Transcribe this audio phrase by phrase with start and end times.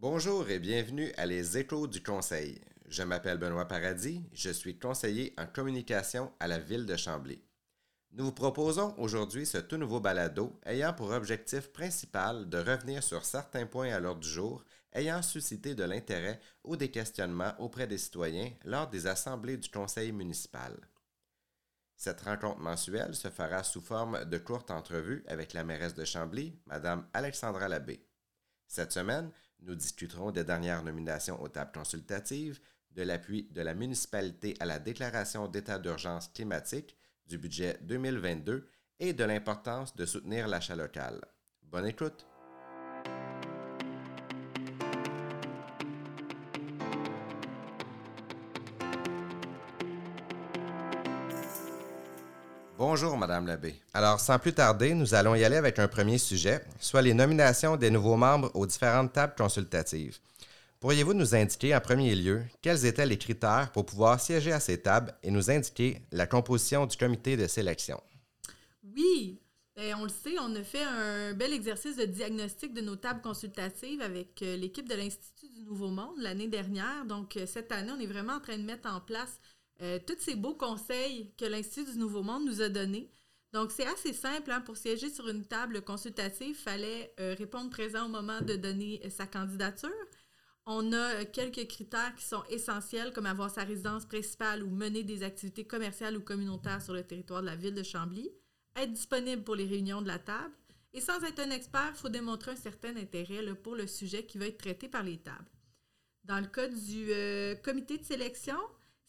[0.00, 2.60] Bonjour et bienvenue à Les Échos du Conseil.
[2.86, 7.42] Je m'appelle Benoît Paradis, je suis conseiller en communication à la ville de Chambly.
[8.12, 13.24] Nous vous proposons aujourd'hui ce tout nouveau balado ayant pour objectif principal de revenir sur
[13.24, 17.98] certains points à l'ordre du jour ayant suscité de l'intérêt ou des questionnements auprès des
[17.98, 20.78] citoyens lors des assemblées du conseil municipal.
[21.96, 26.56] Cette rencontre mensuelle se fera sous forme de courtes entrevues avec la mairesse de Chambly,
[26.66, 28.04] Mme Alexandra Labbé.
[28.68, 32.60] Cette semaine, nous discuterons des dernières nominations aux tables consultatives,
[32.92, 36.96] de l'appui de la municipalité à la déclaration d'état d'urgence climatique,
[37.26, 38.68] du budget 2022
[39.00, 41.20] et de l'importance de soutenir l'achat local.
[41.62, 42.27] Bonne écoute!
[52.90, 53.74] Bonjour, Madame Labbé.
[53.92, 57.76] Alors, sans plus tarder, nous allons y aller avec un premier sujet, soit les nominations
[57.76, 60.16] des nouveaux membres aux différentes tables consultatives.
[60.80, 64.80] Pourriez-vous nous indiquer en premier lieu quels étaient les critères pour pouvoir siéger à ces
[64.80, 68.02] tables et nous indiquer la composition du comité de sélection?
[68.96, 69.38] Oui,
[69.76, 73.20] ben, on le sait, on a fait un bel exercice de diagnostic de nos tables
[73.20, 77.04] consultatives avec euh, l'équipe de l'Institut du Nouveau Monde l'année dernière.
[77.04, 79.38] Donc, euh, cette année, on est vraiment en train de mettre en place
[79.80, 83.12] euh, tous ces beaux conseils que l'Institut du Nouveau Monde nous a donnés.
[83.52, 84.50] Donc, c'est assez simple.
[84.50, 88.56] Hein, pour siéger sur une table consultative, il fallait euh, répondre présent au moment de
[88.56, 89.90] donner euh, sa candidature.
[90.66, 95.22] On a quelques critères qui sont essentiels, comme avoir sa résidence principale ou mener des
[95.22, 98.30] activités commerciales ou communautaires sur le territoire de la ville de Chambly,
[98.76, 100.52] être disponible pour les réunions de la table.
[100.92, 104.36] Et sans être un expert, il faut démontrer un certain intérêt pour le sujet qui
[104.36, 105.50] va être traité par les tables.
[106.24, 107.12] Dans le cas du
[107.62, 108.58] comité de sélection,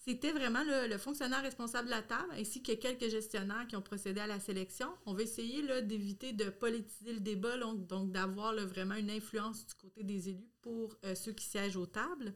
[0.10, 4.20] c'était vraiment le, fonctionnaire responsable de la table, ainsi que quelques gestionnaires qui ont procédé
[4.20, 4.88] à la sélection.
[5.06, 10.04] On va essayer d'éviter de politiser le débat, donc, d'avoir vraiment une influence du côté
[10.04, 12.34] des élus pour euh, ceux qui siègent aux tables.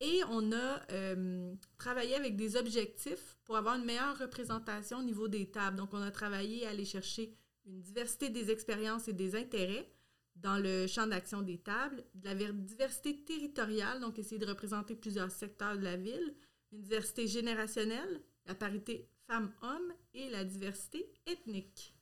[0.00, 5.26] Et on a euh, travaillé avec des objectifs pour avoir une meilleure représentation au niveau
[5.26, 5.78] des tables.
[5.78, 9.90] Donc, on a travaillé à aller chercher une diversité des expériences et des intérêts
[10.34, 15.30] dans le champ d'action des tables, de la diversité territoriale, donc essayer de représenter plusieurs
[15.30, 16.34] secteurs de la ville,
[16.72, 21.94] une diversité générationnelle, la parité femmes-hommes et la diversité ethnique.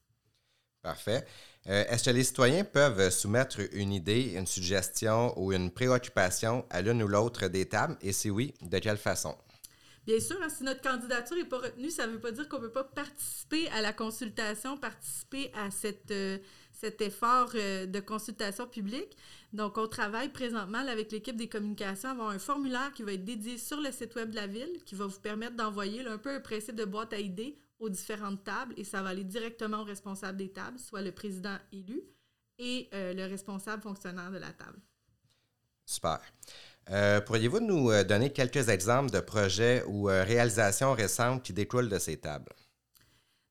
[0.81, 1.25] Parfait.
[1.67, 6.83] Euh, est-ce que les citoyens peuvent soumettre une idée, une suggestion ou une préoccupation à
[6.83, 7.97] l'une ou l'autre des tables?
[8.01, 9.35] Et si oui, de quelle façon?
[10.05, 12.57] Bien sûr, hein, si notre candidature n'est pas retenue, ça ne veut pas dire qu'on
[12.59, 16.37] ne peut pas participer à la consultation, participer à cette, euh,
[16.75, 19.17] cet effort euh, de consultation publique.
[19.53, 23.23] Donc, on travaille présentement avec l'équipe des communications à avoir un formulaire qui va être
[23.23, 26.35] dédié sur le site web de la ville, qui va vous permettre d'envoyer un peu
[26.35, 29.83] un principe de boîte à idées aux différentes tables et ça va aller directement au
[29.83, 32.01] responsable des tables, soit le président élu
[32.57, 34.79] et euh, le responsable fonctionnaire de la table.
[35.85, 36.21] Super.
[36.89, 42.17] Euh, pourriez-vous nous donner quelques exemples de projets ou réalisations récentes qui découlent de ces
[42.17, 42.53] tables?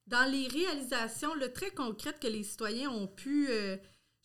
[0.06, 3.76] Dans les réalisations le très concrètes que les citoyens ont pu, euh,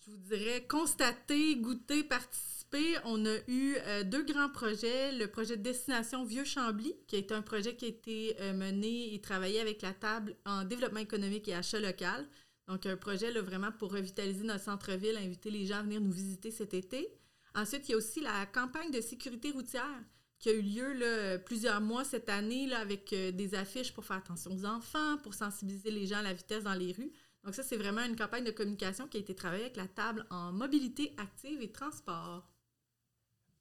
[0.06, 5.12] je vous dirais, constater, goûter, participer, on a eu euh, deux grands projets.
[5.14, 9.22] Le projet de Destination Vieux-Chambly, qui est un projet qui a été euh, mené et
[9.22, 12.28] travaillé avec la table en développement économique et achat local.
[12.68, 16.12] Donc, un projet là, vraiment pour revitaliser notre centre-ville, inviter les gens à venir nous
[16.12, 17.08] visiter cet été.
[17.56, 20.04] Ensuite, il y a aussi la campagne de sécurité routière
[20.40, 24.06] qui a eu lieu là, plusieurs mois cette année là, avec euh, des affiches pour
[24.06, 27.12] faire attention aux enfants, pour sensibiliser les gens à la vitesse dans les rues.
[27.44, 30.26] Donc ça, c'est vraiment une campagne de communication qui a été travaillée avec la table
[30.30, 32.50] en mobilité active et transport.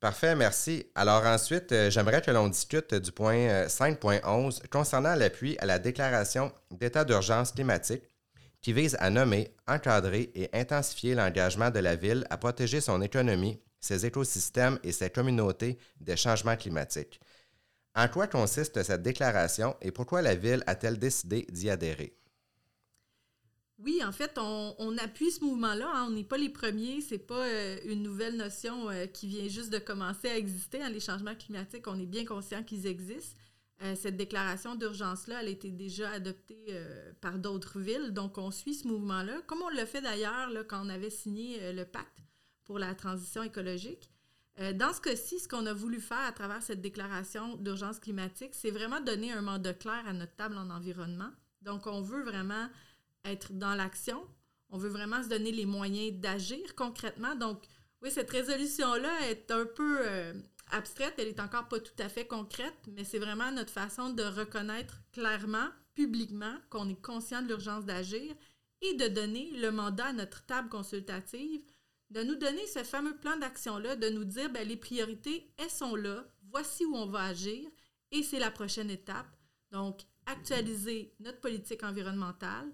[0.00, 0.86] Parfait, merci.
[0.94, 5.80] Alors ensuite, euh, j'aimerais que l'on discute du point 5.11 euh, concernant l'appui à la
[5.80, 8.04] déclaration d'état d'urgence climatique
[8.60, 13.60] qui vise à nommer, encadrer et intensifier l'engagement de la ville à protéger son économie
[13.80, 17.20] ses écosystèmes et ses communautés des changements climatiques.
[17.94, 22.18] En quoi consiste cette déclaration et pourquoi la Ville a-t-elle décidé d'y adhérer?
[23.80, 25.88] Oui, en fait, on, appuie ce mouvement-là.
[25.94, 26.06] Hein.
[26.08, 27.00] On n'est pas les premiers.
[27.00, 30.82] Ce n'est pas euh, une nouvelle notion euh, qui vient juste de commencer à exister.
[30.82, 30.90] Hein.
[30.90, 33.36] Les changements climatiques, on est bien conscient qu'ils existent.
[33.82, 36.76] Euh, cette déclaration d'urgence-là, elle a été déjà adoptée
[37.20, 38.10] par d'autres villes.
[38.10, 41.84] Donc, on suit ce mouvement-là, comme on l'a fait d'ailleurs quand on avait signé le
[41.84, 42.18] pacte
[42.68, 44.10] pour la transition écologique.
[44.60, 48.50] Euh, dans ce cas-ci, ce qu'on a voulu faire à travers cette déclaration d'urgence climatique,
[48.52, 51.30] c'est vraiment donner un mandat clair à notre table en environnement.
[51.62, 52.68] Donc, on veut vraiment
[53.24, 54.22] être dans l'action.
[54.68, 57.34] On veut vraiment se donner les moyens d'agir concrètement.
[57.36, 57.64] Donc,
[58.02, 60.34] oui, cette résolution-là est un peu euh,
[60.70, 61.14] abstraite.
[61.16, 65.00] Elle est encore pas tout à fait concrète, mais c'est vraiment notre façon de reconnaître
[65.12, 68.34] clairement, publiquement, qu'on est conscient de l'urgence d'agir
[68.82, 71.62] et de donner le mandat à notre table consultative
[72.10, 75.94] de nous donner ce fameux plan d'action-là, de nous dire, ben, les priorités, elles sont
[75.94, 77.68] là, voici où on va agir,
[78.10, 79.26] et c'est la prochaine étape.
[79.70, 82.66] Donc, actualiser notre politique environnementale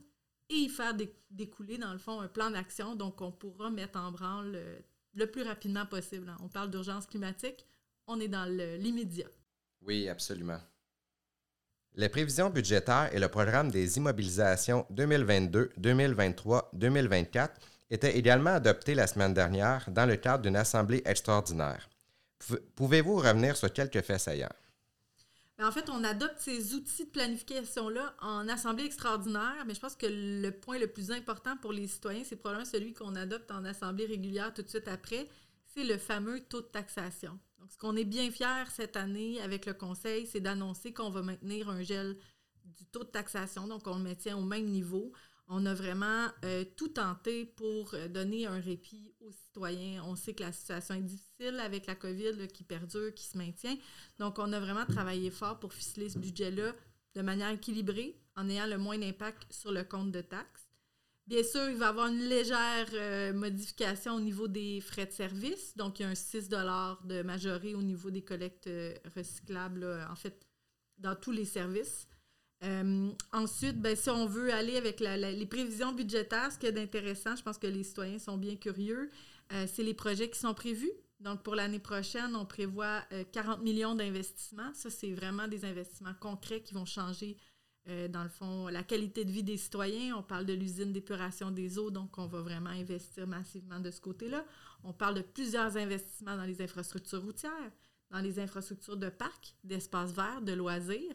[0.49, 0.95] et y faire
[1.31, 4.85] découler, dans le fond, un plan d'action, donc on pourra mettre en branle le,
[5.15, 6.29] le plus rapidement possible.
[6.29, 6.37] Hein.
[6.43, 7.67] On parle d'urgence climatique,
[8.07, 8.45] on est dans
[8.79, 9.29] l'immédiat.
[9.83, 10.61] Oui, absolument.
[11.97, 17.61] Les prévisions budgétaires et le programme des immobilisations 2022, 2023, 2024
[17.95, 21.89] étaient également adoptés la semaine dernière dans le cadre d'une assemblée extraordinaire.
[22.77, 24.53] Pouvez-vous revenir sur quelques faits saillants?
[25.57, 29.95] Ben, en fait, on adopte ces outils de planification-là en assemblée extraordinaire, mais je pense
[29.95, 33.65] que le point le plus important pour les citoyens, c'est probablement celui qu'on adopte en
[33.65, 35.29] assemblée régulière tout de suite après,
[35.73, 37.39] c'est le fameux taux de taxation.
[37.61, 41.23] Donc, ce qu'on est bien fier cette année avec le Conseil, c'est d'annoncer qu'on va
[41.23, 42.17] maintenir un gel
[42.65, 45.13] du taux de taxation, donc on le maintient au même niveau
[45.49, 50.03] on a vraiment euh, tout tenté pour euh, donner un répit aux citoyens.
[50.07, 53.77] On sait que la situation est difficile avec la COVID qui perdure, qui se maintient.
[54.19, 56.73] Donc, on a vraiment travaillé fort pour ficeler ce budget-là
[57.15, 60.69] de manière équilibrée, en ayant le moins d'impact sur le compte de taxes.
[61.27, 65.13] Bien sûr, il va y avoir une légère euh, modification au niveau des frais de
[65.13, 65.77] service.
[65.77, 68.69] Donc, il y a un 6 de majoré au niveau des collectes
[69.15, 70.47] recyclables, en fait,
[70.99, 72.09] dans tous les services.
[72.63, 77.37] Euh, ensuite, ben, si on veut aller avec les prévisions budgétaires, ce qui est d'intéressant,
[77.37, 79.11] je pense que les citoyens sont bien curieux,
[79.53, 80.93] euh, c'est les projets qui sont prévus.
[81.21, 83.03] Donc, pour l'année prochaine, on prévoit
[83.33, 84.73] 40 euh, millions d'investissements.
[84.75, 87.37] Ça, c'est vraiment des investissements concrets qui vont changer,
[88.09, 90.17] dans le fond, la qualité de vie des citoyens.
[90.17, 94.01] On parle de l'usine d'épuration des eaux, donc on va vraiment investir massivement de ce
[94.01, 94.43] côté-là.
[94.85, 97.73] On parle de plusieurs investissements dans les infrastructures routières,
[98.11, 101.15] dans les infrastructures de parcs, d'espaces verts, de loisirs.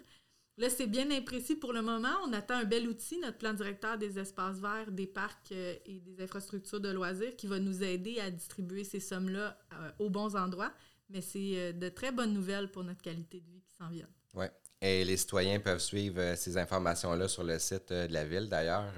[0.59, 2.13] Là, c'est bien imprécis pour le moment.
[2.27, 6.01] On attend un bel outil, notre plan directeur des espaces verts, des parcs euh, et
[6.01, 10.35] des infrastructures de loisirs, qui va nous aider à distribuer ces sommes-là euh, aux bons
[10.35, 10.73] endroits.
[11.09, 14.11] Mais c'est euh, de très bonnes nouvelles pour notre qualité de vie qui s'en viennent.
[14.33, 14.47] Oui.
[14.81, 18.49] Et les citoyens peuvent suivre ces informations-là sur le site de la ville.
[18.49, 18.91] D'ailleurs,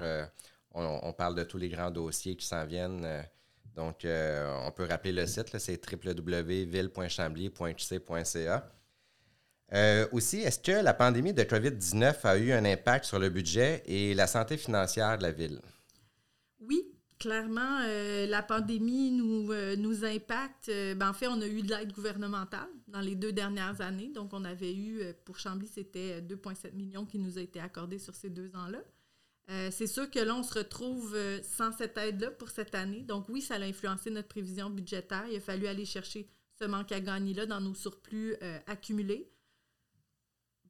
[0.72, 3.04] on, parle de tous les grands dossiers qui s'en viennent.
[3.74, 8.72] donc, on peut rappeler le site, c'est www.ville.chambly.hc.ca.
[9.74, 13.82] Euh, aussi, est-ce que la pandémie de COVID-19 a eu un impact sur le budget
[13.86, 15.60] et la santé financière de la ville?
[16.60, 16.82] Oui,
[17.18, 20.66] clairement, euh, la pandémie nous, euh, nous impacte.
[20.68, 24.10] Ben, en fait, on a eu de l'aide gouvernementale dans les deux dernières années.
[24.14, 28.14] Donc, on avait eu, pour Chambly, c'était 2,7 millions qui nous a été accordés sur
[28.14, 28.80] ces deux ans-là.
[29.70, 33.04] c'est sûr que là, on se retrouve sans cette aide-là pour cette année.
[33.04, 35.24] Donc, oui, ça a influencé notre prévision budgétaire.
[35.30, 36.28] Il a fallu aller chercher
[36.58, 38.36] ce manque à gagner-là dans nos surplus
[38.66, 39.32] accumulés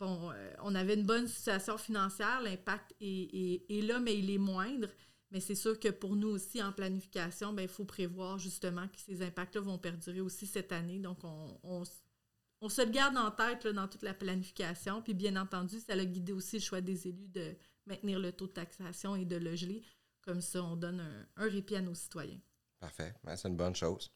[0.03, 4.89] euh, on avait une bonne situation financière, l'impact est, là, mais il est moindre.
[5.31, 8.99] Mais c'est sûr que pour nous aussi, en planification, ben, il faut prévoir justement que
[8.99, 10.99] ces impacts-là vont perdurer aussi cette année.
[10.99, 15.01] Donc, on, se le garde en tête dans toute la planification.
[15.01, 17.55] Puis, bien entendu, ça a guidé aussi le choix des élus de
[17.87, 19.83] maintenir le taux de taxation et de le geler.
[20.21, 21.01] Comme ça, on donne
[21.37, 22.41] un, répit à nos citoyens.
[22.79, 23.15] Parfait.
[23.37, 24.13] c'est une bonne chose.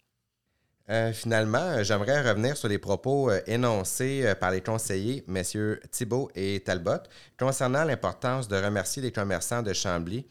[0.89, 6.31] Euh, finalement, euh, j'aimerais revenir sur les propos euh, énoncés par les conseillers, messieurs Thibault
[6.37, 7.03] et Talbot,
[7.37, 10.27] concernant l'importance de remercier les commerçants de Chambly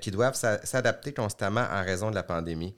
[0.00, 2.72] qui doivent s'adapter constamment en raison de la pandémie.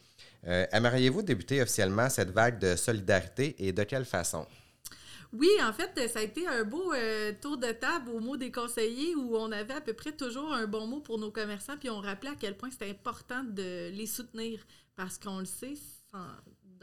[0.44, 4.46] Aimeriez-vous débuter officiellement cette vague de solidarité et de quelle façon?
[5.30, 6.94] Oui, en fait, ça a été un beau
[7.42, 10.66] tour de table au mot des conseillers où on avait à peu près toujours un
[10.66, 14.06] bon mot pour nos commerçants, puis on rappelait à quel point c'était important de les
[14.06, 14.60] soutenir
[14.96, 15.74] parce qu'on le sait,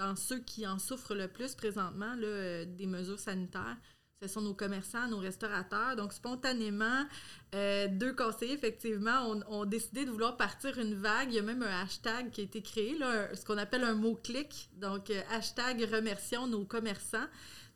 [0.02, 3.78] dans ceux qui en souffrent le plus présentement là, euh, des mesures sanitaires.
[4.20, 5.96] Ce sont nos commerçants, nos restaurateurs.
[5.96, 7.06] Donc, spontanément,
[7.56, 11.30] euh, deux conseillers, effectivement, ont, décidé de vouloir partir une vague.
[11.30, 13.96] Il y a même un hashtag qui a été créé, là, ce qu'on appelle un
[13.96, 14.70] mot-clic.
[14.74, 17.28] Donc, euh, hashtag remercions nos commerçants.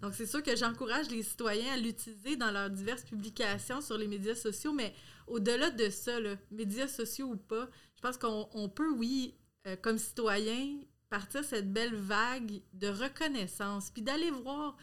[0.02, 4.08] Donc, c'est sûr que j'encourage les citoyens à l'utiliser dans leurs diverses publications sur les
[4.08, 4.94] médias sociaux, mais
[5.26, 9.36] au-delà de ça, là, médias sociaux ou pas, je pense qu'on peut, oui,
[9.82, 10.78] comme citoyen,
[11.16, 14.76] partir cette belle vague de reconnaissance, puis d'aller voir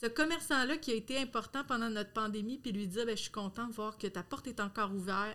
[0.00, 3.32] ce commerçant-là qui a été important pendant notre pandémie, puis lui dire ben, Je suis
[3.32, 4.92] content de voir que ta porte est encore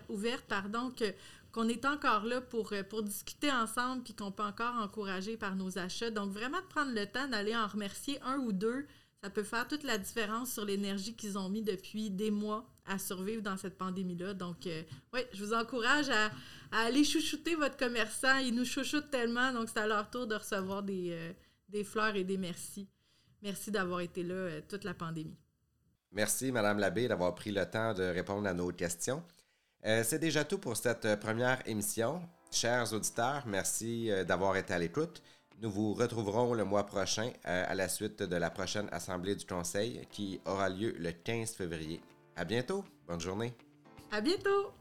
[0.08, 1.14] ouverte, pardon, que,
[1.52, 5.58] qu'on est encore là pour, euh, pour discuter ensemble, puis qu'on peut encore encourager par
[5.58, 6.10] nos achats.
[6.10, 8.88] Donc, vraiment de prendre le temps d'aller en remercier un ou deux,
[9.22, 12.98] ça peut faire toute la différence sur l'énergie qu'ils ont mis depuis des mois à
[12.98, 14.34] survivre dans cette pandémie-là.
[14.34, 14.84] Donc, euh,
[15.14, 16.32] oui, je vous encourage à,
[16.72, 18.38] aller chouchouter votre commerçant.
[18.38, 21.34] Ils nous chouchoutent tellement, donc c'est à leur tour de recevoir des, euh,
[21.68, 22.88] des fleurs et des merci.
[23.42, 25.38] Merci d'avoir été là euh, toute la pandémie.
[26.12, 29.24] Merci, Madame Labbé, d'avoir pris le temps de répondre à nos questions.
[29.84, 32.22] c'est déjà tout pour cette première émission.
[32.52, 35.22] Chers auditeurs, merci d'avoir été à l'écoute.
[35.62, 39.46] Nous vous retrouverons le mois prochain euh, à la suite de la prochaine Assemblée du
[39.46, 42.00] Conseil qui aura lieu le 15 février.
[42.38, 42.86] À bientôt.
[43.06, 43.54] Bonne journée.
[44.10, 44.72] À bientôt.